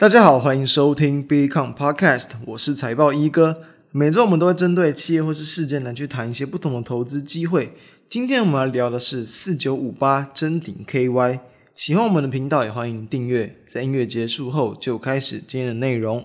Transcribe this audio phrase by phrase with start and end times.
[0.00, 3.52] 大家好，欢迎收听 BCON Podcast 我是财报一哥。
[3.90, 7.72] 每周我们都会针对企业或是事件来去谈一些不同的投资机会。
[8.08, 11.40] 今天我们来聊的是四九五八真顶 KY。
[11.74, 13.56] 喜欢我们的频道，也欢迎订阅。
[13.66, 16.24] 在音乐结束后，就开始今天的内容。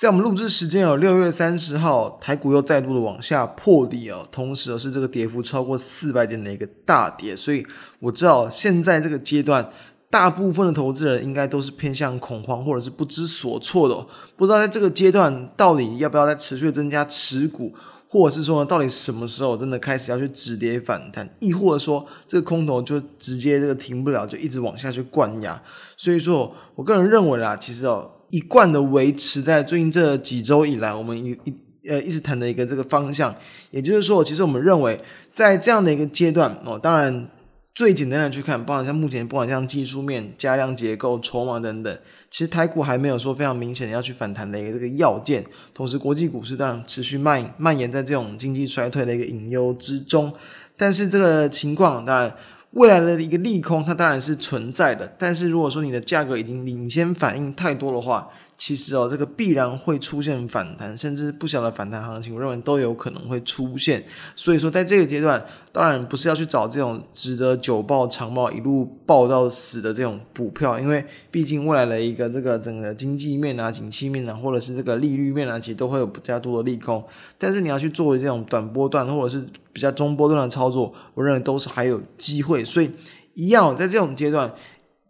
[0.00, 7.66] 在我们录制时间有六月三十号，台股又再度的往下破底哦，同时是这个跌幅超过四百点的一个大跌，所以
[7.98, 9.70] 我知道现在这个阶段，
[10.08, 14.06] 大部分的投资人应该都是偏向恐慌或者是不知所措的哦，
[14.38, 17.70] 不知道在这个阶段到底要不要再持续增加持股，
[18.08, 25.62] 或者是说呢，到底什么时候真的开始要去止跌反弹，亦或者说这个空头就直接这个停不了，就一直往下去灌压，
[25.98, 28.12] 所以说我个人认为啦，其实哦。
[28.30, 33.34] 一贯的维持在最近这几周以来，我们一一呃一直谈的一个这个方向，
[33.70, 34.98] 也就是说，其实我们认为
[35.32, 37.28] 在这样的一个阶段哦，当然
[37.74, 41.98] 最简单的去看，包含像目前不管像技术面、加量结构、筹码等等，
[42.30, 45.44] 其实台股还没有说非常明显的要去反弹的一个这个要件。
[45.74, 50.32] 同时，国际股市当然持续蔓蔓延在这种经济衰退的一个隐忧之中，
[50.76, 52.34] 但是这个情况当然。
[52.72, 55.12] 未来的一个利空，它当然是存在的。
[55.18, 58.28] 但是如果说你的价格已经领先反应太多的话，
[58.60, 64.04] 其实哦，这个必然会出现反弹，甚至不小的反弹行情，我认为都有可能会出现。
[64.36, 77.02] 所以说，在这个阶段，当然不是要去找这种值得久抱长抱一路抱到死的这种股票，因为毕竟未来的一个这个整个经济面啊、景气面啊，或者是这个利率面啊，其实都会有比较多的利空。
[77.38, 82.62] 但是你要去作为这种短波段或者是比较中波段的操作，我认为都是还有机会。
[82.62, 82.90] 所以，
[83.32, 84.52] 一样在这种阶段。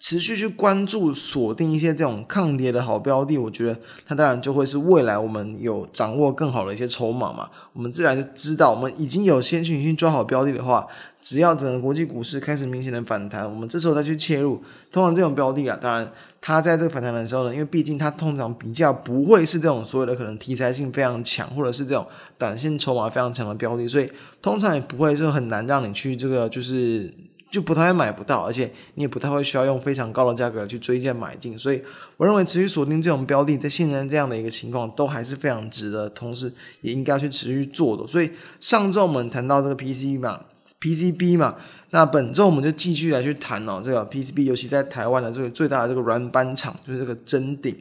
[0.01, 7.51] 持续去关注锁定一些这种抗跌的好标的，我觉得它当然就会是未来我们有掌握更好的一些筹码嘛。
[7.75, 10.87] 我们自然就知道，我们已经有先行性抓好标的的话，
[11.21, 14.63] 只要整个国际股市开始明显的反弹，我们这时候再去切入。
[14.91, 16.11] 通常这种标的啊，当然
[16.41, 22.07] 它在这个反弹的时候呢，因为毕竟它通常比较不会是这种所有的可能题材性非常强，或者是这种
[22.39, 24.11] 短线筹码非常强的标的，所以
[24.41, 27.13] 通常也不会说很难让你去这个就是。
[27.51, 31.83] 就不太会买不到，而且你也不太会需要用非常高的价格去追荐买进，所以
[32.17, 38.07] 我认为持续锁定这种标的，在现在这样的一个情况都还是非常值得，同时也应该去持续做的。
[38.07, 40.41] 所以上周我们谈到这个 PCB 嘛
[40.81, 41.57] ，PCB 嘛，
[41.91, 47.77] 那本周我们就继续来去谈哦，这个 PCB，尤其在台湾的这个最大的这个软板厂就是这个臻鼎。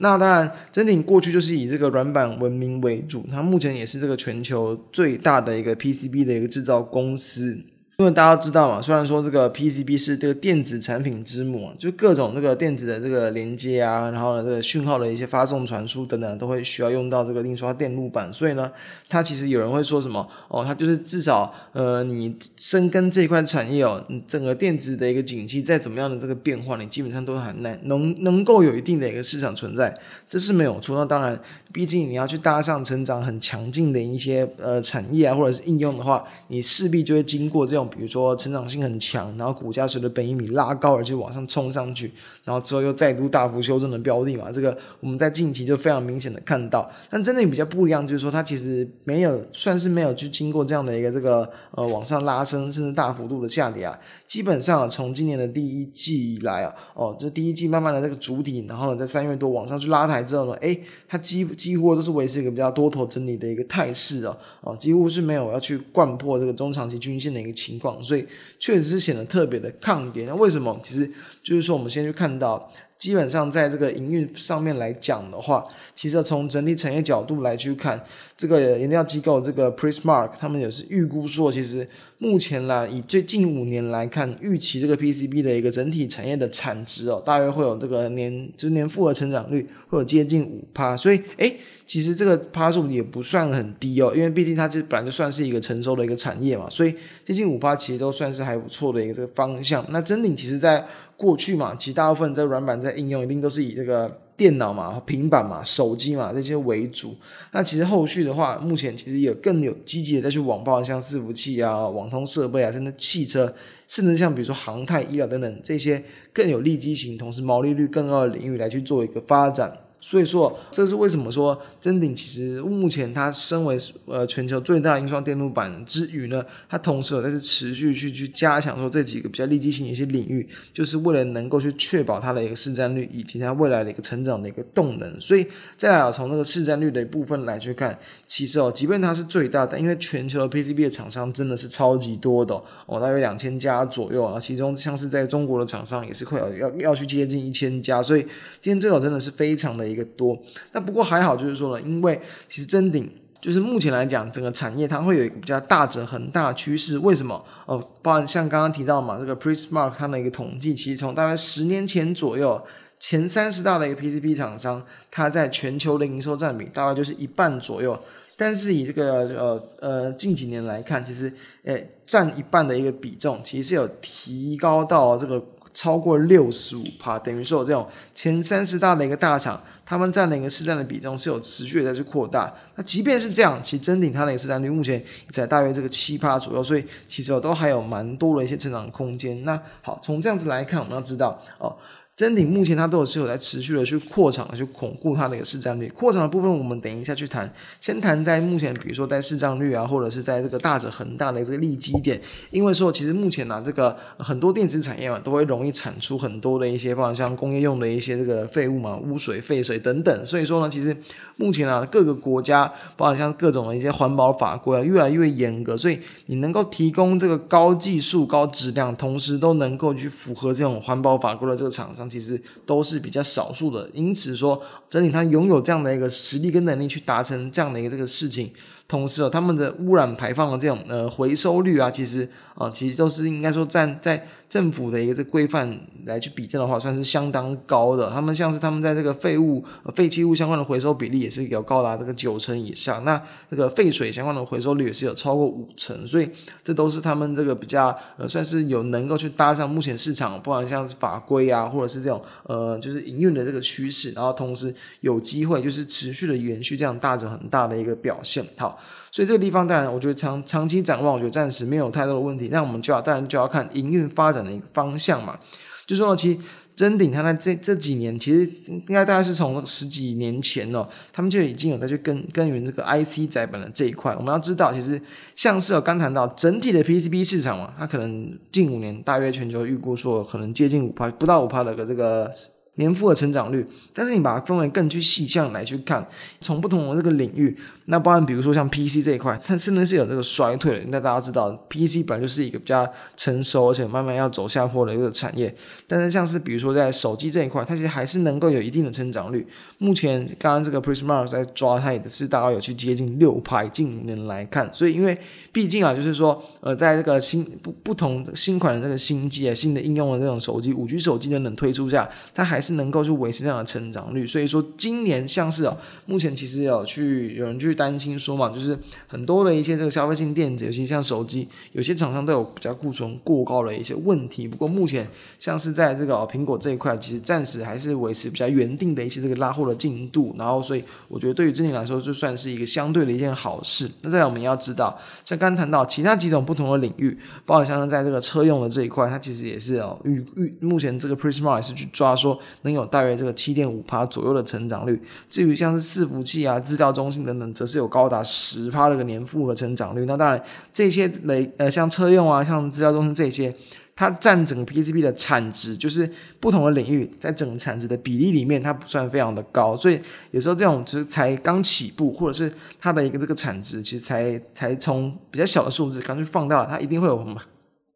[0.00, 7.58] 那当然，臻鼎过去就是以这个软板闻名为主，它目前也是这个全球最大的一个 PCB 的一个制造公司。
[8.00, 18.32] 因为大家知道嘛，虽然说这个 PCB 是这个电子产品之母，就各种这个电子的这个连接啊，然后呢，这个讯号的一些发送传输等等，都会需要用到这个印刷电路板。
[18.32, 18.70] 所以呢，
[19.08, 29.92] 它其实有人会说什么哦，它就是至少呃，你深耕这一块产业哦，你整个电子的一个景气再怎么样的这个变化，你基本上都很难能能够有一定的一个市场存在，
[30.28, 30.96] 这是没有错。
[30.96, 31.36] 那当然，
[31.72, 37.87] 毕竟你要去搭上成长很强劲的一些呃产业啊，或者是应用的话，你势必就会经过这种。
[37.88, 42.12] 比如说成长性很强，然后股价随着本益比拉高而去往上冲上去，
[42.44, 46.88] 然后之后又再度大幅修正的标的嘛，这个我们在近期就非常明显的看到。
[47.10, 53.98] 但真的比较不一样，就是说它其实没有算是没有去经过这样的一个这个呃往上拉升，甚至大幅度的下跌啊。
[54.26, 60.78] 基本上从今年的第一季以来啊，哦，就第一季慢慢的这个主体，然后呢在三月多往上去拉抬之后呢，诶，
[61.08, 68.02] 它几几乎都是维持一个比较多头整理的一个态势哦，哦，几乎是没有要去掼破这个中长期均线的一个情况。
[68.02, 68.26] 所以
[68.58, 70.24] 确实是显得特别的抗跌。
[70.26, 70.78] 那为什么？
[70.82, 71.10] 其实
[71.42, 78.02] 就是说，我们先去看到，基本上在这个营运上面来讲的话，其实从整体产业角度来去看，
[78.38, 90.96] 这个研料机构这个 Prismark 他们也是预估说，其实目前来以最近五年来看，预期这个 PCB 的一个整体产业的产值哦，大约会有这个年就是年复合成长率会有接近五趴。
[90.96, 91.56] 所以，诶。
[91.88, 99.82] 其实这个趴数也不算很低哦，因为毕竟它这本来就算是一个成熟的一个产业嘛，所以接近五趴其实都算是还不错的一个这个方向。
[99.88, 100.86] 那臻鼎其实在
[101.16, 107.14] 过去嘛，其实大部分这个软板在应用一定都是以这个电脑嘛、平板嘛、手机嘛这些为主。
[107.50, 113.52] 那其实后续的话，目前其实有更有积极的再去网报像伺服器啊、网通设备啊，甚至汽车，
[113.88, 116.02] 甚至像比如说航太、医疗等等这些
[116.32, 119.76] 更有利基型、同时毛利率更高的领域来去做一个发展。
[120.00, 135.20] 所以说，这是为什么说臻鼎其实目前它身为呃全球最大的印刷电路板之余呢，它同时有在是持续去去加强说这几个比较立即性的一些领域，就是为了能够去确保它的一个市占率以及它未来的一个成长的一个动能。
[135.20, 135.44] 所以
[135.76, 142.54] 再来从那个市占率的一部分来去看，其实哦，即便它是最大的，因为全球的 PCB 的厂商真的是超级多的
[142.86, 148.22] 哦，大约两千家左右啊，其中像是在中国的厂商也是快要要要去接近一千家，所以
[148.60, 149.87] 今天最早真的是非常的。
[149.88, 150.38] 一个多，
[150.72, 156.98] 那不过还好，就是说呢，因为其实真顶就是目前来讲，整个产业它会有一个比较大者恒大的趋势。
[156.98, 157.42] 为什么？
[157.66, 162.60] 哦，包含像刚刚提到嘛，这个 Prismark 它的一个统计，其实从大概十年前左右，
[162.98, 167.96] 前三十大的一个 PCB 厂商，它在全球的营收占比大概就是一半左右。
[168.36, 171.32] 但是以这个呃呃近几年来看，其实
[171.64, 175.40] 诶占一半的一个比重，其实是有提高到这个。
[175.72, 182.52] 超过六十五趴，等于说这种前三十大的一个大厂，他们占的一个市占的比重是有持续的在去扩大。
[182.76, 189.42] 那即便是这样，其实真顶它的一个市占率目前在大约这个七趴左右，所以其实都还有蛮多的一些成长空间。
[189.44, 191.76] 那好，从这样子来看，我们要知道哦。
[192.18, 195.88] 真顶目前它都有是有在持续的去扩厂，去巩固它的一个市占率。
[195.94, 197.48] 扩厂的部分我们等一下去谈，
[197.80, 202.20] 先谈在目前，比如说在市占率啊，或者是在这个大者恒大的这个利基点。
[202.50, 210.26] 因为说其实目前呢、啊，这个很多电子产业嘛，都会容易产出很多的一些，包括像工业用的一些这个废物嘛，污水、废水等等。
[210.26, 210.96] 所以说呢，其实
[211.36, 212.66] 目前啊，各个国家，
[212.96, 215.76] 包括像各种的一些环保法规啊，越来越严格。
[215.76, 222.07] 所以你能够提供这个高技术、高质量，同时都能够去符合这种环保法规的这个厂商。
[222.08, 228.50] 其实都是比较少数的，因此说，整体它拥有这样的一个实力跟能力去达成这样的一个这个事情。
[228.86, 232.26] 同时哦，他们的污染排放的这种呃回收率啊，其实
[232.58, 238.10] 啊、其实都是应该说站在政府的一个这规范来去比较的话，算是相当高的。
[238.10, 239.64] 他们像是他们在这个废物、
[239.94, 243.04] 废弃物相关的回收比例也是有高达这个九成以上。
[243.04, 246.28] 那这个废水相关的回收率也是有超过五成，所以
[246.64, 258.44] 这都是他们这个比较呃算是有能够去搭上目前市场，不管像是法规啊，或者是这种呃就是营运的这个趋势，然后同时有机会就是持续的延续这样大者很大的一个表现。
[258.56, 258.80] 好。
[259.10, 262.48] 所以这个地方当然，我觉得长长期展望，我觉得暂时没有太多的问题。
[262.52, 265.38] 那我们就要当然就要看营运发展的一个方向嘛。
[265.86, 266.38] 就说呢，其实
[266.76, 274.14] 真鼎它在这这几年，其实应该大概是从十几年前哦，他们就已经有在去根根源这个 IC 载板的这一块。
[274.16, 275.00] 我们要知道，其实
[275.34, 282.30] 像是有刚谈到整体的 PCB 市场嘛，它可能近五年大约全球预估说可能接近五趴，不到五趴的个这个。
[282.78, 286.04] 年复的成长率，但是你把它分为更具细项来去看，
[286.40, 290.84] 从不同的这个领域，那包含比如说像 PC 这一块，它甚至是有这个衰退的。
[290.88, 295.52] 那大家知道，PC 本来就是一个比较成熟而且慢慢要走下坡的一个产业，
[295.86, 299.46] 但是像是比如说在手机这一块，它其实还是能够有一定的成长率。
[299.78, 305.16] 目前刚刚这个 Prismark 在抓它也是大概有去接近六拍，近年来看，所以因为
[305.52, 312.67] 毕竟啊，就是说呃，在这个新不不同新款的这个新机啊，新的应用的这种手机，五 G 手机等等推出下，它还是。
[312.68, 324.46] 是能够去维持这样的成长率，所以说今年像是哦，目前其实有去有人去担心说嘛，就是很多的一些这个消费性电子，尤其像手机，有些厂商都有比较库存过高的一些问题。
[324.46, 330.34] 不过目前像是在这个苹果这一块，其实暂时还是维持比较原定的一些这个拉货的进度。
[330.38, 333.90] 然后，所以我觉得对于臻鼎来说，就算是一个相对的一件好事。
[334.02, 342.38] 那再来，我们要知道，像刚谈到其他几种不同的领域，包括像是在这个车用的这一块，它其实也是哦预预目前这个 prismar 也是去抓说。
[342.62, 350.04] 能有大约这个七点五趴左右的成长率，至于像是伺服器啊、资料中心等等，则是有高达十趴的个年复合成长率。
[350.04, 353.54] 那当然，这些雷呃像车用啊、像资料中心这些，
[353.94, 359.76] 它占整个 PCB 的产值，就是不同的领域在整个产值的比例里面，它不算非常的高。
[359.76, 360.00] 所以
[360.30, 367.36] 有时候这种其实才刚起步，或者是它的一个这个产值，其实才才从比较小的数字刚去放大，它一定会有很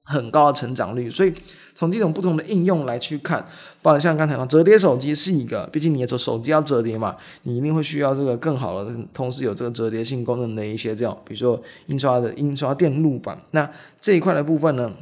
[0.04, 1.10] 很高的成长率。
[1.10, 1.34] 所以。
[1.74, 3.40] 从这种不同的应用来去看，
[3.80, 13.40] 包括像刚才讲折叠手机是一个，毕竟你的手手机要折叠嘛，你一定会需要这个更好的，同时有这个折叠性功能的一些这样，比如说印刷的印刷电路板。
[13.52, 13.68] 那
[14.02, 14.92] 这一块的部分呢，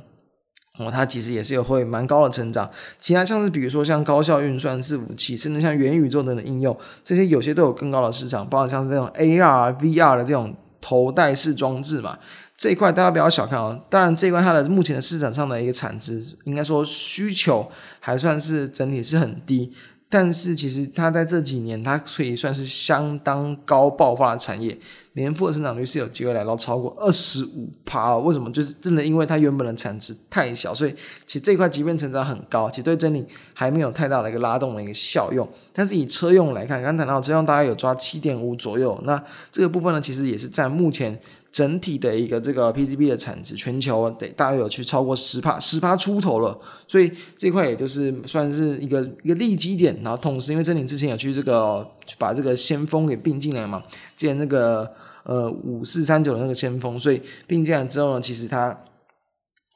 [0.79, 2.71] 哦，它其实也是有会蛮高的成长。
[3.01, 12.17] 其他像是比如说像高效运算伺服器，甚至像元宇宙等等应用，这些有些都有更高的市场，包括像是这种 AR、VR 的这种头戴式装置嘛。
[12.61, 17.67] 这一块大家不要小看哦，当然这一块它的目前的市场上的一个产值，应该说需求
[18.01, 19.73] 还算是整体是很低。
[20.11, 24.79] 但是其实它在这几年，它可以算是相当高爆发的产业，
[25.15, 28.15] 年复合成长率是有机会来到超过二十五趴。
[28.19, 28.53] 为什么？
[28.53, 33.25] 就是真的，因为它原本的产值太小，所以其实这块即便成长很高，其实对真理
[33.55, 35.49] 还没有太大的一个拉动的一个效用。
[35.73, 41.19] 但是以车用来看，刚谈到车用大概有抓七点五左右，那这个部分呢，其实也是占目前。
[41.51, 49.99] 整体的一个这个 PCB 的产值，全球得大约有去超过十趴，十趴出头了，所以这块也就是算是一个一个利基点。
[50.03, 51.87] 然后同时，因为这里之前有去这个
[52.19, 53.83] 把这个先锋给并进来嘛，
[54.17, 54.89] 之前那个
[55.25, 58.77] 呃五四三九的那个先锋，所以并进来之后呢，其实它。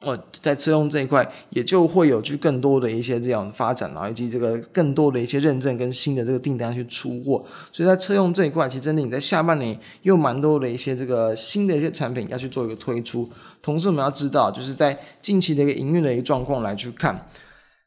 [0.05, 7.43] 哦，在车用这一块，也就会有去更多的一些这样发展，啊以及这个更多的一些认证跟新的这个订单去出货。
[7.71, 13.27] 所以在车用这一块，其实真的你在下半年又蛮多的一些这个新的一些产品要去做一个推出。
[13.63, 17.27] 同时我们要知道，就是在近期的一个营运的一个状况来去看。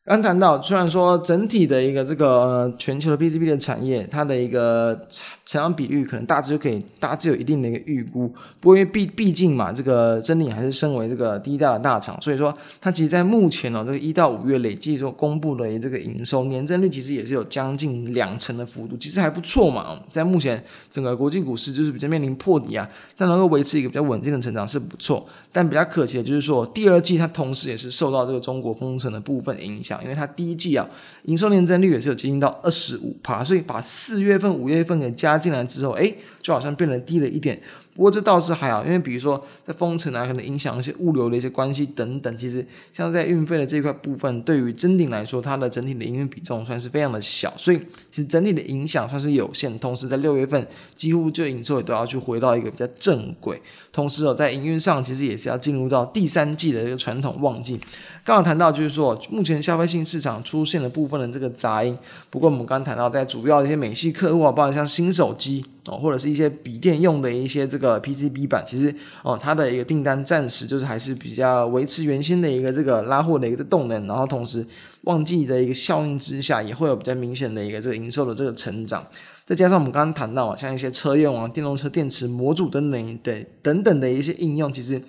[0.08, 4.98] 刚谈到，虽然说整体的一个这个、全球的 PCB 的产业，它的一个
[5.44, 8.26] 成长比率可能大致就可以大致有一定的一个预估。
[8.58, 20.00] 不过因为毕毕竟嘛，这个真理还是身为这个第一大的大厂，所以说它其实在目前呢、哦，这个一到五月累计说公布的这个营收年增率，其实也是有将近两成的幅度，其实还不错嘛。
[20.08, 25.22] 在目前整个国际股市就是比较面临破底啊，但能够维持一个比较稳定的成长是不错。
[25.50, 30.02] 但比较可惜的就是说，第二季它同时也是受到这个中国封城的部分影响。
[30.02, 30.86] 因为它第一季啊，
[31.24, 36.12] 营收年增率也是有接近到二十五趴，所以把四月份、五月份给加进来之后，哎，
[36.42, 37.60] 就好像变得低了一点。
[37.98, 42.36] 不过这倒是还好，因为比如说在封城啊，可能影响一些物流的一些关系等等。
[42.36, 47.78] 其实像在运费的这块部分，对于真鼎来说，它的整体的营运比重算是非常的小，所以
[48.08, 49.76] 其实整体的影响算是有限。
[49.80, 50.64] 同时在六月份，
[50.94, 53.60] 几乎就营收也都要去回到一个比较正轨。
[53.90, 57.80] 同时哦，在营运上其实也是要进入到第三季的一个传统旺季。
[58.22, 61.98] 刚刚谈到就是说，目前消费性市场出现了部分的这个杂音。
[62.30, 74.06] 不过我们刚刚谈到，在主要的一些美系客户啊，包括像新手机哦，或者是一些笔电用的一些这个 PCB 板，其实哦，它的一个订单暂时就是还是比较维持原先的一个这个拉货的一个动能。
[74.06, 74.64] 然后同时
[75.02, 79.04] 旺季的一个效应之下，也会有比较明显的一个这个营收的这个成长。
[79.46, 85.02] 再加上我们刚刚谈到啊，像一些车用啊、电动车电池模组等等的等等的一些应用，其实。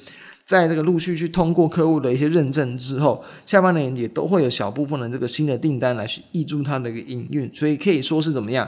[0.45, 8.67] 在这个陆续去通过客户的一些认证之后，下半年也都会有小部分的这个新的订单来去挹注它的一个营运，所以可以说是怎么样？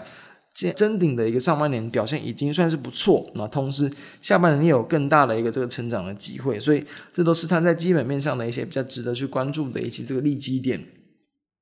[0.54, 3.90] 真顶的一个上半年表现已经算是不错，那同时
[4.20, 10.84] 下半年也有更大的一个这个成长的机会，所以这都是它在基本面上的一些比较值得去关注的一些这个利基点。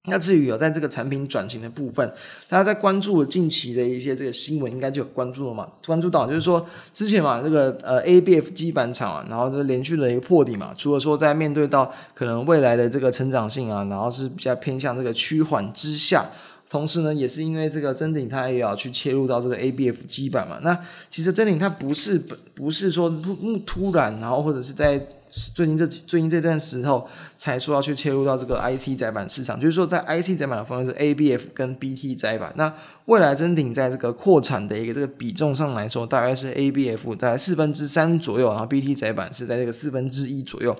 [0.09, 2.07] 那至于有在这个产品转型的部分，
[2.47, 5.67] 大家在关注近期的一些这个新闻，应该就有关注了嘛？
[5.85, 16.25] 关注到就是说，之前嘛，这个呃 ABF 基板厂啊，然后这连续的一个破底嘛，除了说在面对到可能未来的这个成长性啊，然后是比较偏向这个趋缓之下，
[16.69, 20.59] 同时呢，也是因为这个真鼎它也要去切入到这个 ABF 基板嘛。
[20.61, 22.17] 那其实真鼎它不是
[22.53, 25.05] 不是说突突然，然后或者是在。
[25.53, 27.07] 最近这几最近这段时候
[27.37, 32.51] 才说要去切入到这个 IC 载板市场，就是说在 IC 载板的方面是 ABF 跟 BT 载板。
[32.57, 32.73] 那
[33.05, 40.75] 未来真鼎在这个扩产的一个这个比重上来说，大概是 ABF 在四分之三左右，然后 BT 载板是在这个四分之一左右。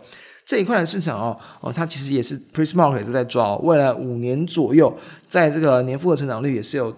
[0.49, 4.91] 这一块的市场哦哦，它其实也是 Prismark 也是在抓，未来五年左右，
[5.27, 6.91] 在这个年复合成长率也是有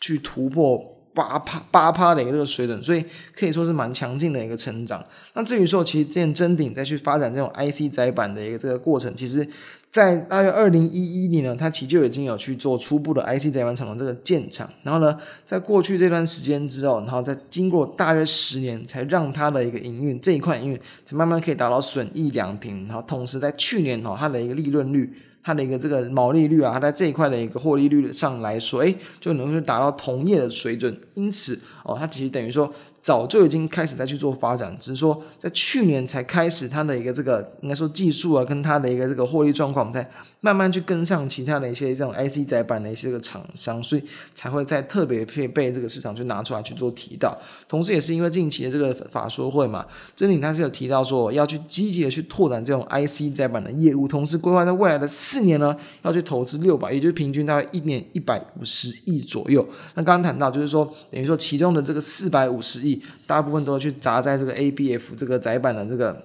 [0.00, 0.90] 去突破。
[1.12, 3.04] 八趴八趴的一个这个水准，所以
[3.38, 5.00] 可以说是蛮强劲的一个成长。
[5.34, 9.48] 那至于说，其实之前真顶再去发展这种 IC 载板的一个这个过程，其实，
[9.94, 14.68] 在大约二零一一年呢，它其实就已经有去做初步的 IC 载板厂的这个建厂。
[14.82, 22.88] 然后呢，在过去这段时间之后，然后再经过大约十年，才让它的一个营运这一块营运才慢慢可以达到损益两平。
[22.88, 25.16] 然后同时在去年哦，它的一个利润率。
[25.46, 30.98] 它的一个这个毛利率啊，它在这一块的一个获利率上来说，诶，就能够达到同业的水准。
[31.12, 32.72] 因此，哦，它其实等于说
[33.04, 40.10] 早就已经开始在去做发展，只是说在去年才开始它的一个这个应该说技术啊，跟它的一个这个获利状况在。
[40.44, 47.34] 慢慢去跟上其他的一些这种 IC 载板的一些个厂商，所以才会在特别被被这个市场去拿出来去做提到。
[47.66, 59.66] 同时，也是因为近期的这个法说会嘛，真鼎他是有提到说要去积极的去拓展这种 IC 载板的业务，同时规划在未来的四年呢要去投资六百亿，也就是平均大概一年一百五十亿左右。
[59.94, 66.22] 那刚刚谈到就是说，等于说其中的这个四百五十亿，大部分都要去砸在这个 ABF 这个载板的这个。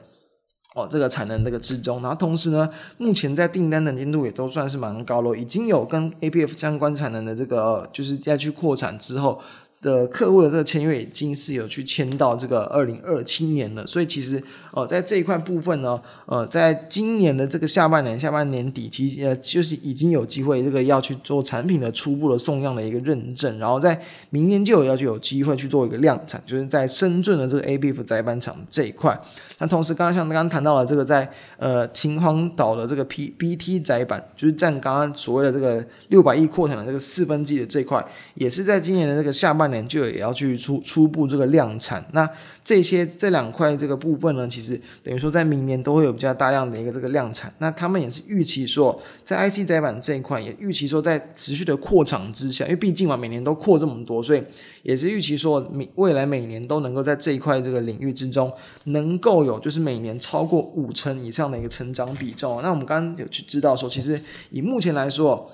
[0.75, 9.41] 哦，这个产能这个之中，然后同时呢，目前在订单的进度也都算是蛮高了，已经有跟 APF 相关产能的这个，就是要去扩产之后，
[9.81, 14.41] 的客户的这个签约已经是有去签到这个二零二七年了，所以其实
[14.73, 29.17] 呃在这一块部分呢，呃在今年的这个下半年、下半年底，其实呃就是已经有机会这个要去做产品的初步的送样的一个认证，然后在明年就有要去有机会去做一个量产，就是在深圳的这个 ABF 载板厂这一块。
[29.61, 38.01] 那同时，刚刚像刚刚谈到了这个在呃秦皇岛的这个 P B T 载板，就是占刚刚所谓的这个六百亿扩产的这个四分之一的这一块，
[38.35, 42.05] 也是在今年的这个下半年就也要去初初步这个量产。
[42.11, 42.29] 那
[42.63, 47.51] 这些这两块这个部分呢，其实等于说在明年都会有比较大量的一个这个量产。
[47.57, 54.43] 那他们也是预期说，在 IC 载板这一块也预期说，在持续的扩厂之下，因为毕竟嘛每年都扩这么多，所以
[54.83, 58.51] 也是预期说，未未来每年都能够在这一块这个领域之中
[58.83, 59.39] 能够。
[59.39, 62.61] 有就是每年超过五成以上的一个成长比重。
[62.61, 65.49] 那我们刚刚有去知道说，其实以目前来说，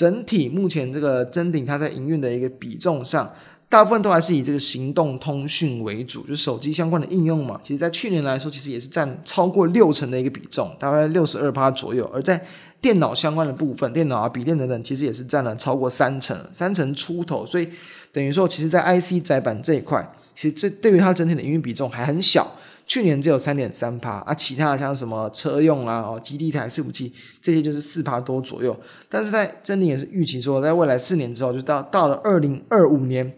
[0.00, 3.30] 整体目前这个臻鼎它在营运的一个比重上，
[3.68, 7.60] 大部分都还是以这个行动通讯为主，就是手机相关的应用嘛。
[7.62, 12.10] 其实，在去年来说，其实也是占超过六成的一个比重，大概六十二趴左右。
[12.14, 12.42] 而在
[12.80, 17.44] 电脑相关的部分，电脑啊、笔电等等，其实也是占了超过三成，三成出头。
[17.44, 17.68] 所以
[18.10, 22.50] 等于说，其实，在 IC 载板这一块，其实这对于它整体的营运比重还很小。
[22.90, 28.76] 去年只有三点三趴啊，其他的像什么车用啊、哦基地台伺服器这些就是四趴多左右。
[29.08, 33.32] 但是在真的也是预期说，在未来四年之后，就到到了二零二五年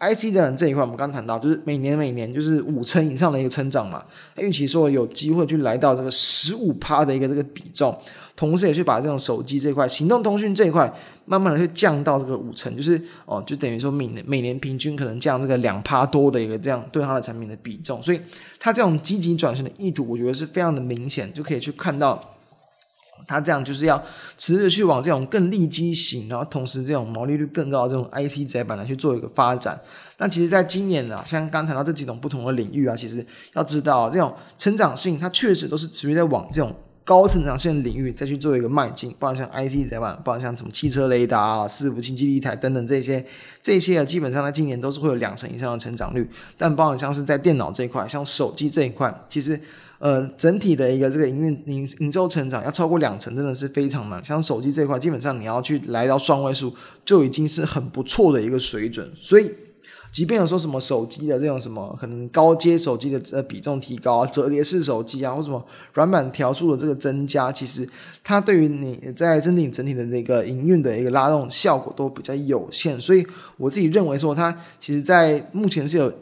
[0.00, 4.04] ，IC 这这一块，我们刚刚谈到，就是每年每年就是五成以上的一个成长嘛。
[4.38, 7.96] 预期说有机会去来到这个十五趴的一个这个比重。
[8.36, 10.92] 同时，也去把这种手机这块、行动通讯这一块，
[11.24, 18.20] 慢慢的去降到这个五成，就是哦，就等于说每年每年平均可能降这个两趴多的一个这样对它的产品的比重，所以
[18.60, 22.20] 它这种积极转型的意图，我觉得是非常的明显，就可以去看到
[23.26, 24.00] 它这样就是要
[24.36, 29.80] 持续去往这种更利基型，然后同时这种毛利率更高的这种 IC 载板来去做一个发展。
[30.18, 36.76] 那其实，在今年啊，像刚谈到这几种不同的领域啊，其实要知道这种成长性，它确实都是持续在往这种。
[37.06, 43.24] 高成长性领域再去做一个迈进，包括像 IC 载板，包括像什么汽车雷达啊、伺服器基地台等等这些，
[43.62, 46.28] 这些啊基本上在今年都是会有两成以上的成长率。
[46.58, 49.60] 但包括像是在电脑这一块，像手机这一块，其实
[50.00, 54.20] 呃整体的一个这个营运营营收成长要超过两成，真的是非常难。
[54.24, 59.08] 像手机这一块，基本上你要去来到双位数，就已经是很不错的一个水准。
[59.14, 59.48] 所以。
[60.10, 65.62] 即便有说什么手机的这种什么可能高阶手机的呃比重提高啊，折叠式手机啊，或什么
[65.94, 67.88] 软板调速的这个增加，其实
[68.24, 76.12] 它对于你在整体整体的那个营运的一个拉动效果都比较有限，所以我自己认为说，它其实在目前是有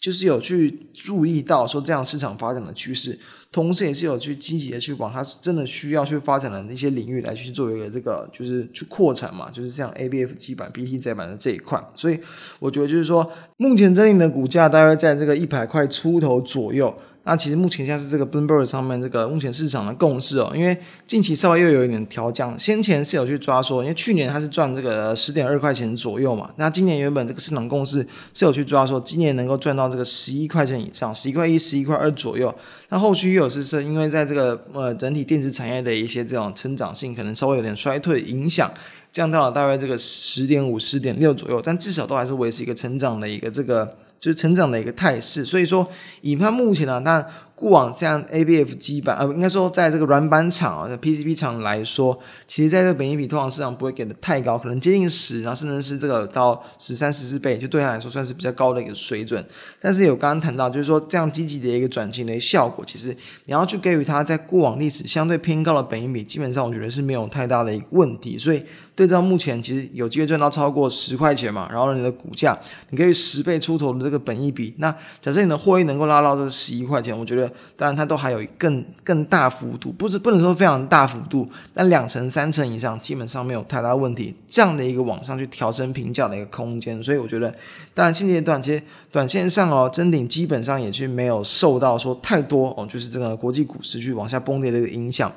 [0.00, 3.18] 就是有去注意到说这样市场发展的趋势。
[3.52, 11.84] 同时，也是有去积极的去往它真的需要去发展的那些领域来去做一个这个，就是去扩产嘛，就是像 ABF 基板、BTZ 板的这一块。
[11.96, 12.18] 所以，
[12.60, 16.96] 我觉得就是说，目前这里的股价大概在这个一百块出头左右。
[17.22, 32.52] 那其实目前像是这个 Bloomberg 上面这个目前市场的共识哦，因为近期稍微又有一点调降，先前是有去抓说，因为去年它是赚这个十点二块钱左右嘛，那今年原本这个市场共识是有去抓说，今年能够赚到这个十一块钱以上，十一块一、十一块二左右。
[32.88, 38.72] 那后续又有是是因为在这个呃整体电子产业的一些这种成长性可能稍微有点衰退影响，
[39.12, 43.94] 降到了大概这个十点五、十点六左右，但至少都还是维持一个成长的一个这个。
[44.20, 47.26] 就是成长的一个态势，所以说以它目前呢，那。
[47.60, 59.44] 过往这样 ABF 基板，呃，应该说在这个软板厂啊，PCB 厂来说，其实在这个本益比通常市场不会给的太高，可能接近十，然后甚至是这个到十三、十四倍，就对他来说算是比较高的一个水准。
[59.78, 68.38] 但是有刚刚谈到，就是说这样积极的一个转型的效果，其实你要去给予它在过往历史相对偏高的本益比，基本上我觉得是没有太大的一个问题。
[68.38, 68.64] 所以
[68.96, 77.49] 对照目前，其实有机会赚到超过十块钱嘛，然后你的股价，你可以十倍出头的这个本益比，那假设你的获利能够拉到这十一块钱，我觉得。
[77.76, 84.34] 当然，它都还有更更大幅度，不是不能说非常大幅度，但两成三成以上，基本上没有太大问题。
[84.48, 87.54] 这样的一个往上去调升评价的一个空间，所以我觉得，
[87.94, 95.32] 当然现阶段其实短线上哦，真顶基本上也是没有受到说太多哦，就是这个国际股市去往下崩跌的一个影响。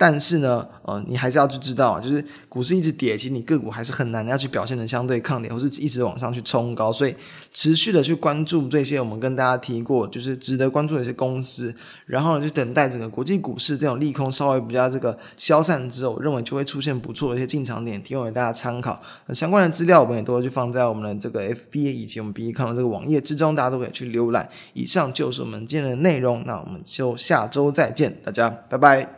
[0.00, 6.92] 但是呢，呃，你还是要去知道，就是股市一直跌，其实你个股还是很难要去表现的相对抗跌，或是一直往上去冲高。
[6.92, 7.12] 所以
[7.52, 11.74] 持续的去关注这些我们跟大家提过，就是值得关注的一些公司，
[12.06, 19.02] 然后呢，就等待整个国际股市这种利空稍微比较这个消散之后，我认为就会出现不错的一些进场点，提供给大家参考。
[19.26, 24.48] 那相关的资料我们也都会去放在我们的这个 F B A 以及我们 B 看的这个网页之中，大家都可以去浏览。
[24.74, 29.17] 以上就是我们今天的内容，那我们就下周再见，大家拜拜。